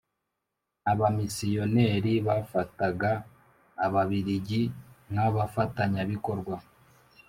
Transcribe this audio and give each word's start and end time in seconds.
Abamisiyoneri 0.91 2.13
bafataga 2.27 3.11
ababirigi 3.85 4.61
nk 5.11 5.19
abafatanyabikorwa 5.27 6.55